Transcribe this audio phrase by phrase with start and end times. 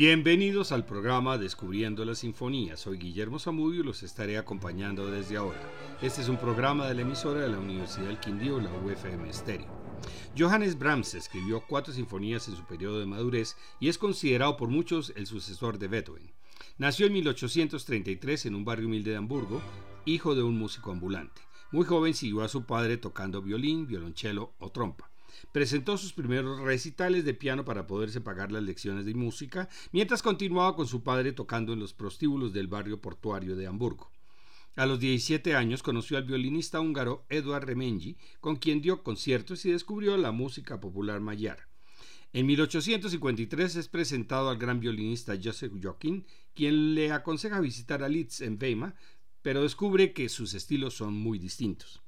[0.00, 2.78] Bienvenidos al programa Descubriendo la Sinfonía.
[2.78, 5.60] Soy Guillermo Zamudio y los estaré acompañando desde ahora.
[6.00, 9.68] Este es un programa de la emisora de la Universidad del Quindío, la UFM Estéreo.
[10.38, 15.12] Johannes Brahms escribió cuatro sinfonías en su periodo de madurez y es considerado por muchos
[15.16, 16.32] el sucesor de Beethoven.
[16.78, 19.60] Nació en 1833 en un barrio humilde de Hamburgo,
[20.06, 21.42] hijo de un músico ambulante.
[21.72, 25.09] Muy joven siguió a su padre tocando violín, violonchelo o trompa.
[25.52, 30.76] Presentó sus primeros recitales de piano para poderse pagar las lecciones de música, mientras continuaba
[30.76, 34.10] con su padre tocando en los prostíbulos del barrio portuario de Hamburgo.
[34.76, 39.72] A los 17 años conoció al violinista húngaro Eduard Remengi, con quien dio conciertos y
[39.72, 41.68] descubrió la música popular mayar.
[42.32, 46.22] En 1853 es presentado al gran violinista Joseph Joachim,
[46.54, 48.94] quien le aconseja visitar a Litz en Weimar,
[49.42, 52.00] pero descubre que sus estilos son muy distintos.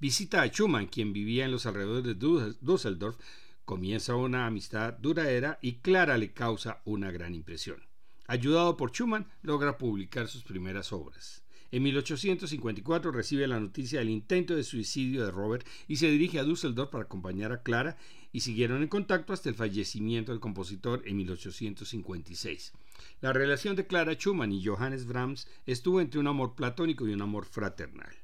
[0.00, 3.18] Visita a Schumann, quien vivía en los alrededores de Düsseldorf,
[3.66, 7.82] comienza una amistad duradera y Clara le causa una gran impresión.
[8.26, 11.44] Ayudado por Schumann, logra publicar sus primeras obras.
[11.70, 16.44] En 1854 recibe la noticia del intento de suicidio de Robert y se dirige a
[16.44, 17.98] Düsseldorf para acompañar a Clara
[18.32, 22.72] y siguieron en contacto hasta el fallecimiento del compositor en 1856.
[23.20, 27.20] La relación de Clara Schumann y Johannes Brahms estuvo entre un amor platónico y un
[27.20, 28.19] amor fraternal.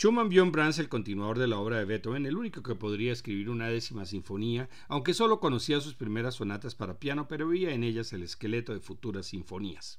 [0.00, 3.12] Schumann vio en Brahms el continuador de la obra de Beethoven, el único que podría
[3.12, 7.84] escribir una décima sinfonía, aunque solo conocía sus primeras sonatas para piano, pero veía en
[7.84, 9.98] ellas el esqueleto de futuras sinfonías.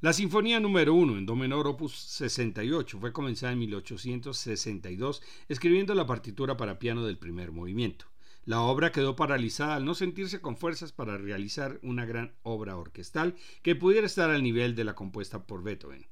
[0.00, 6.04] La Sinfonía número 1 en Do menor opus 68 fue comenzada en 1862 escribiendo la
[6.04, 8.06] partitura para piano del primer movimiento.
[8.44, 13.36] La obra quedó paralizada al no sentirse con fuerzas para realizar una gran obra orquestal
[13.62, 16.08] que pudiera estar al nivel de la compuesta por Beethoven.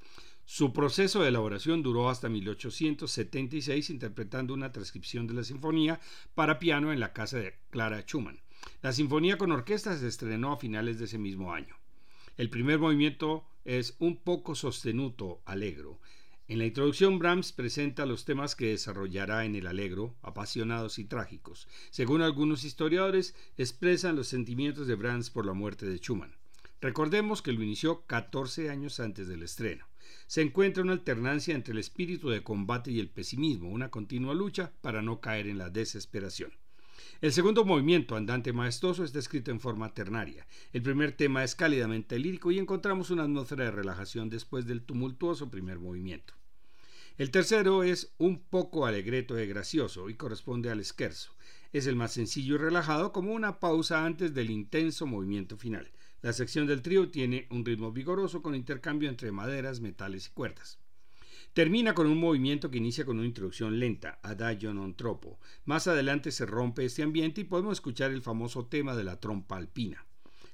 [0.52, 6.00] Su proceso de elaboración duró hasta 1876 interpretando una transcripción de la sinfonía
[6.34, 8.40] para piano en la casa de Clara Schumann.
[8.82, 11.76] La sinfonía con orquesta se estrenó a finales de ese mismo año.
[12.36, 16.00] El primer movimiento es un poco sostenuto, alegro.
[16.48, 21.68] En la introducción Brahms presenta los temas que desarrollará en el Allegro, apasionados y trágicos.
[21.90, 26.34] Según algunos historiadores, expresan los sentimientos de Brahms por la muerte de Schumann.
[26.80, 29.89] Recordemos que lo inició 14 años antes del estreno
[30.26, 34.72] se encuentra una alternancia entre el espíritu de combate y el pesimismo, una continua lucha
[34.80, 36.52] para no caer en la desesperación.
[37.20, 40.46] El segundo movimiento, andante maestoso, está escrito en forma ternaria.
[40.72, 45.50] El primer tema es cálidamente lírico y encontramos una atmósfera de relajación después del tumultuoso
[45.50, 46.34] primer movimiento.
[47.18, 51.34] El tercero es un poco alegreto y gracioso y corresponde al esquerzo.
[51.72, 55.90] Es el más sencillo y relajado como una pausa antes del intenso movimiento final.
[56.22, 60.78] La sección del trío tiene un ritmo vigoroso con intercambio entre maderas, metales y cuerdas.
[61.54, 65.40] Termina con un movimiento que inicia con una introducción lenta, adagio non troppo.
[65.64, 69.56] Más adelante se rompe este ambiente y podemos escuchar el famoso tema de la trompa
[69.56, 70.04] alpina.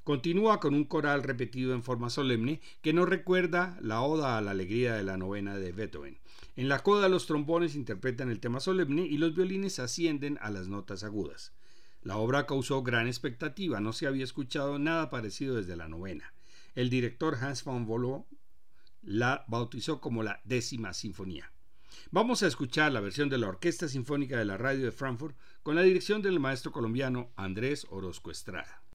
[0.05, 4.53] Continúa con un coral repetido en forma solemne que nos recuerda la oda a la
[4.53, 6.21] alegría de la novena de Beethoven.
[6.55, 10.69] En la coda los trombones interpretan el tema solemne y los violines ascienden a las
[10.69, 11.53] notas agudas.
[12.07, 16.33] La obra causó gran expectativa, no se había escuchado nada parecido desde la novena.
[16.77, 18.29] El director Hans von Volo
[19.03, 21.51] la bautizó como la décima sinfonía.
[22.13, 25.75] Vamos a escuchar la versión de la Orquesta Sinfónica de la Radio de Frankfurt con
[25.75, 28.86] la dirección del maestro colombiano Andrés Orozco Estrada.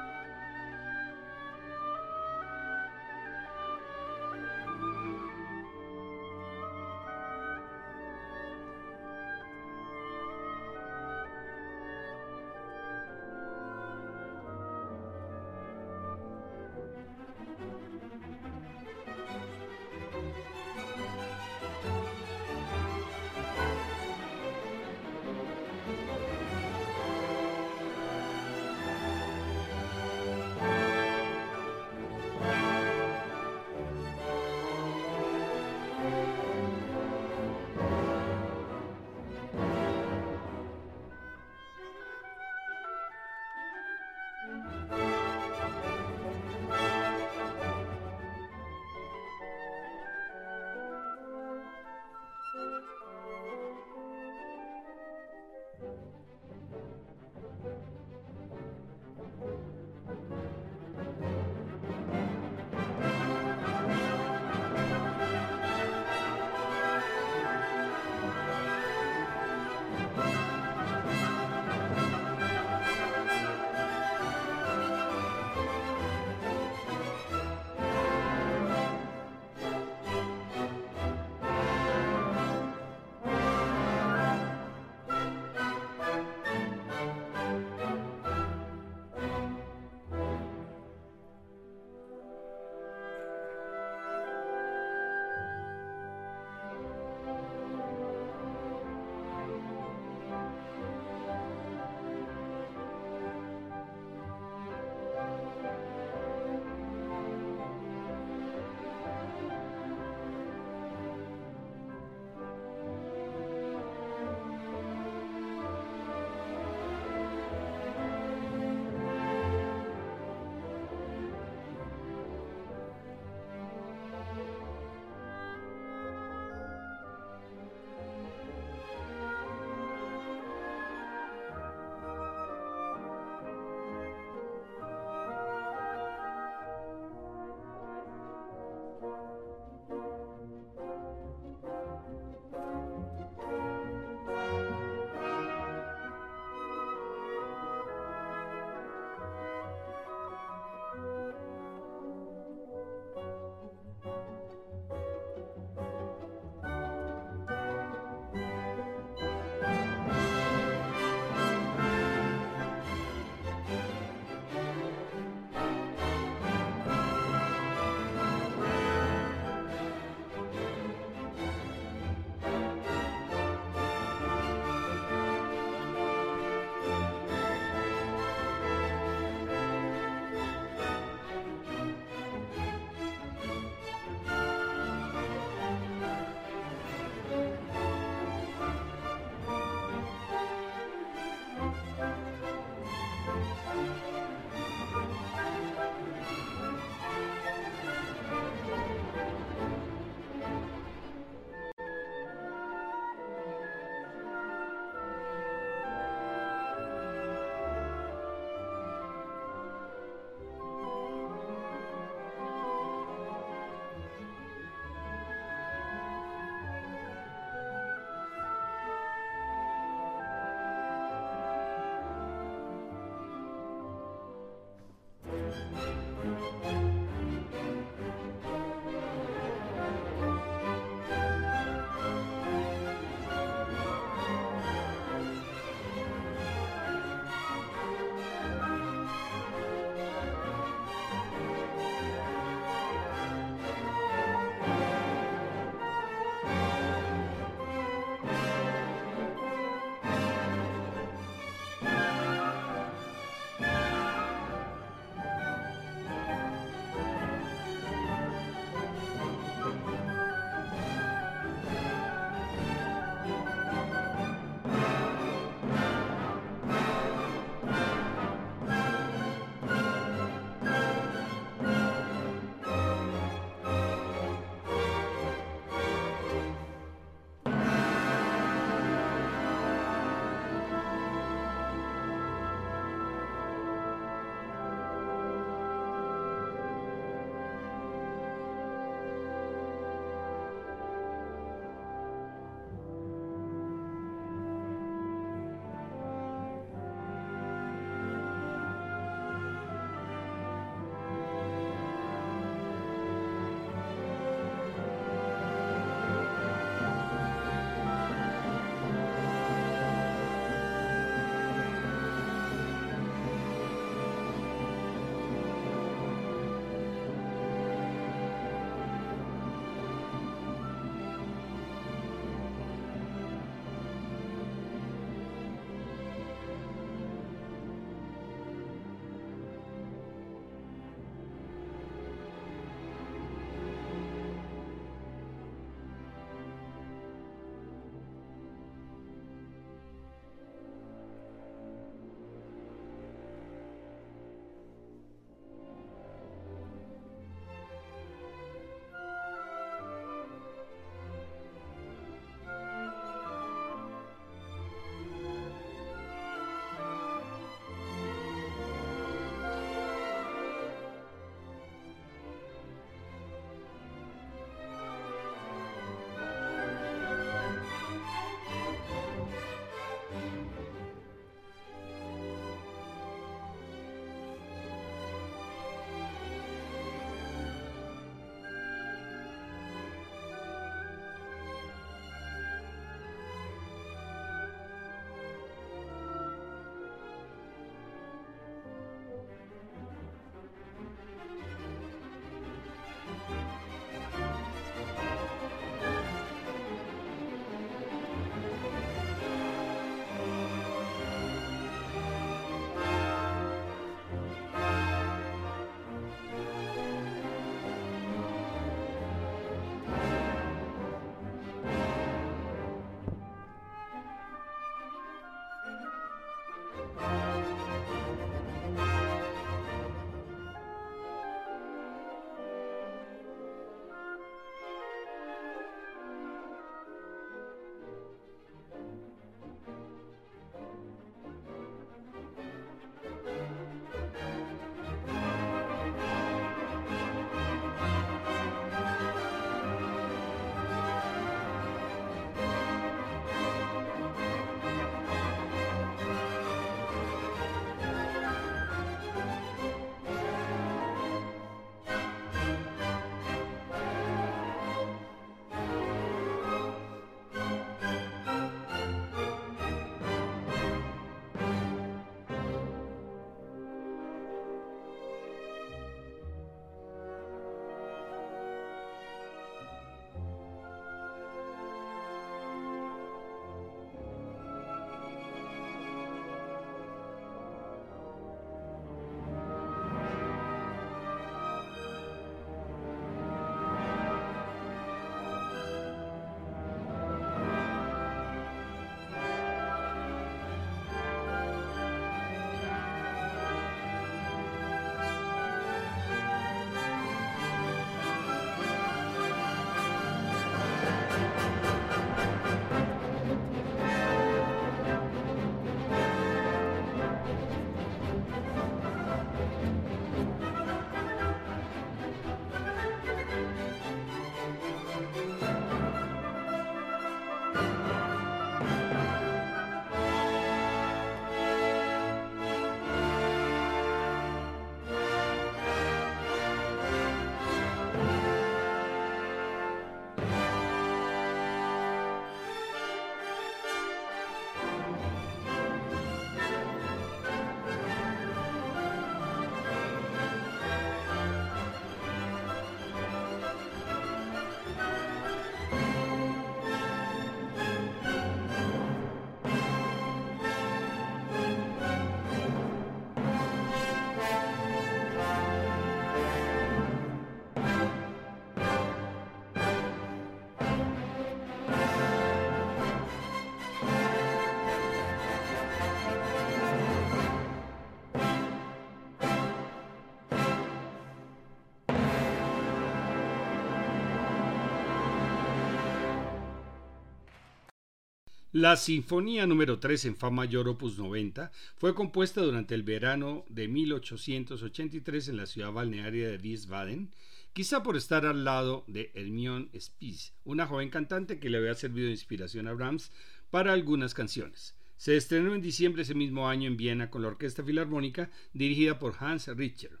[578.58, 583.68] La Sinfonía número 3 en Fa mayor opus 90 fue compuesta durante el verano de
[583.68, 587.12] 1883 en la ciudad balnearia de Wiesbaden,
[587.52, 592.06] quizá por estar al lado de Hermione Spies, una joven cantante que le había servido
[592.06, 593.12] de inspiración a Brahms
[593.48, 594.74] para algunas canciones.
[594.96, 599.14] Se estrenó en diciembre ese mismo año en Viena con la Orquesta Filarmónica dirigida por
[599.20, 600.00] Hans Richter,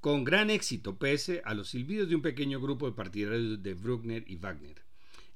[0.00, 4.24] con gran éxito pese a los silbidos de un pequeño grupo de partidarios de Bruckner
[4.26, 4.87] y Wagner.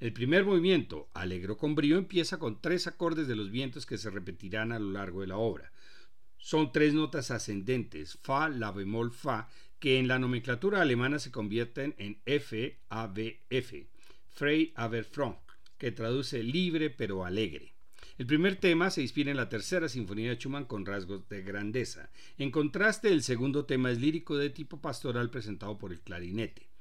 [0.03, 4.11] El primer movimiento, Alegro con brío, empieza con tres acordes de los vientos que se
[4.11, 5.71] repetirán a lo largo de la obra.
[6.39, 9.49] Son tres notas ascendentes, Fa, La bemol, Fa,
[9.79, 13.87] que en la nomenclatura alemana se convierten en F, A, B, F,
[14.29, 15.39] Frei aber Frank,
[15.79, 17.77] que traduce libre pero alegre.
[18.19, 22.11] El primer tema se inspira en la tercera sinfonía de Schumann con rasgos de grandeza.
[22.39, 26.72] En contraste, el segundo tema es lírico de tipo pastoral presentado por el clarinete.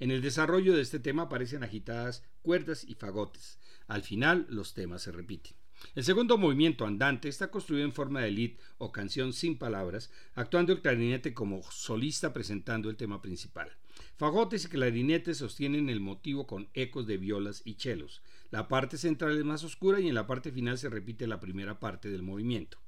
[0.00, 3.58] En el desarrollo de este tema aparecen agitadas cuerdas y fagotes.
[3.86, 5.54] Al final los temas se repiten.
[5.94, 10.72] El segundo movimiento andante está construido en forma de lead o canción sin palabras, actuando
[10.72, 13.76] el clarinete como solista presentando el tema principal.
[14.16, 18.22] Fagotes y clarinetes sostienen el motivo con ecos de violas y chelos.
[18.50, 21.80] La parte central es más oscura y en la parte final se repite la primera
[21.80, 22.78] parte del movimiento.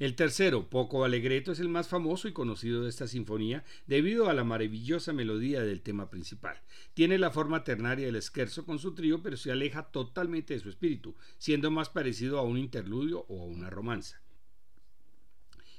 [0.00, 4.34] El tercero, Poco Alegreto, es el más famoso y conocido de esta sinfonía debido a
[4.34, 6.60] la maravillosa melodía del tema principal.
[6.94, 10.68] Tiene la forma ternaria del scherzo con su trío, pero se aleja totalmente de su
[10.68, 14.20] espíritu, siendo más parecido a un interludio o a una romanza.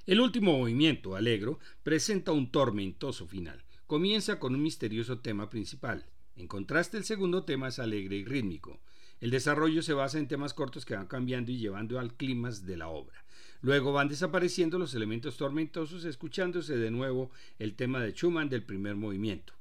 [0.05, 3.65] El último movimiento, Alegro, presenta un tormentoso final.
[3.85, 6.05] Comienza con un misterioso tema principal.
[6.37, 8.79] En contraste, el segundo tema es alegre y rítmico.
[9.19, 12.77] El desarrollo se basa en temas cortos que van cambiando y llevando al clímax de
[12.77, 13.24] la obra.
[13.65, 18.95] Luego van desapareciendo los elementos tormentosos, escuchándose de nuevo el tema de Schumann del primer
[18.95, 19.53] movimiento.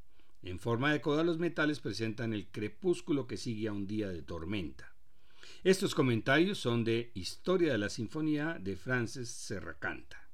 [0.43, 4.21] En forma de coda los metales presentan el crepúsculo que sigue a un día de
[4.21, 4.95] tormenta.
[5.63, 10.29] Estos comentarios son de Historia de la Sinfonía de Frances Serracanta.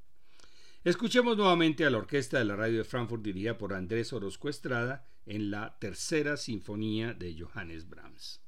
[0.83, 5.07] Escuchemos nuevamente a la orquesta de la radio de Frankfurt dirigida por Andrés Orozco Estrada
[5.27, 8.41] en la tercera sinfonía de Johannes Brahms.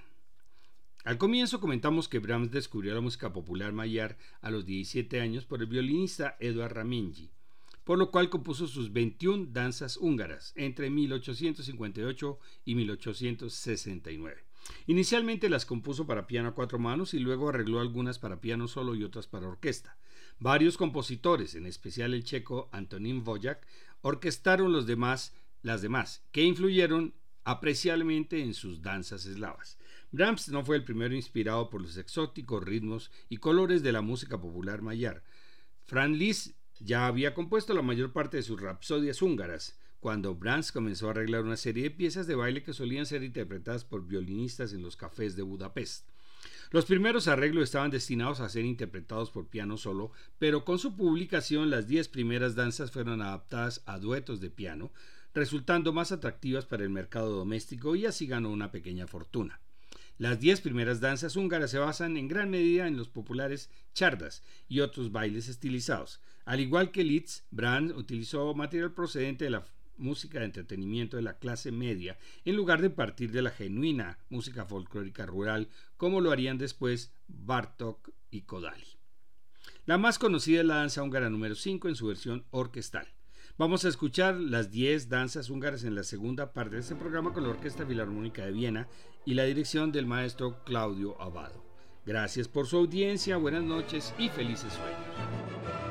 [1.03, 5.61] Al comienzo comentamos que Brahms descubrió la música popular mayar a los 17 años por
[5.61, 7.31] el violinista Eduard Ramenji,
[7.83, 14.45] por lo cual compuso sus 21 danzas húngaras entre 1858 y 1869.
[14.85, 18.93] Inicialmente las compuso para piano a cuatro manos y luego arregló algunas para piano solo
[18.93, 19.97] y otras para orquesta.
[20.39, 23.67] Varios compositores, en especial el checo Antonín Vojak,
[24.01, 27.13] orquestaron los demás, las demás, que influyeron
[27.43, 29.77] apreciablemente en sus danzas eslavas.
[30.11, 34.39] Brahms no fue el primero inspirado por los exóticos ritmos y colores de la música
[34.39, 35.23] popular mayar.
[35.85, 41.07] Franz Liszt ya había compuesto la mayor parte de sus rapsodias húngaras, cuando Brahms comenzó
[41.07, 44.81] a arreglar una serie de piezas de baile que solían ser interpretadas por violinistas en
[44.81, 46.08] los cafés de Budapest.
[46.71, 51.71] Los primeros arreglos estaban destinados a ser interpretados por piano solo, pero con su publicación
[51.71, 54.91] las diez primeras danzas fueron adaptadas a duetos de piano,
[55.33, 59.59] resultando más atractivas para el mercado doméstico y así ganó una pequeña fortuna.
[60.19, 64.81] Las diez primeras danzas húngaras se basan en gran medida en los populares chardas y
[64.81, 66.19] otros bailes estilizados.
[66.45, 69.65] Al igual que Litz, Brahms utilizó material procedente de la
[69.99, 74.65] música de entretenimiento de la clase media, en lugar de partir de la genuina música
[74.65, 78.99] folclórica rural, como lo harían después Bartok y Kodali.
[79.85, 83.07] La más conocida es la danza húngara número 5 en su versión orquestal.
[83.57, 87.43] Vamos a escuchar las 10 danzas húngaras en la segunda parte de este programa con
[87.43, 88.87] la Orquesta Filarmónica de Viena
[89.25, 91.65] y la dirección del maestro Claudio Abado.
[92.05, 95.88] Gracias por su audiencia, buenas noches y felices sueños.